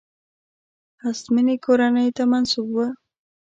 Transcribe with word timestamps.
هستمنې 1.03 1.55
کورنۍ 1.65 2.07
ته 2.17 2.23
منسوب 2.31 2.67
وو. 2.75 2.87